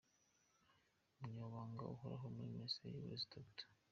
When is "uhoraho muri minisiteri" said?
1.93-2.93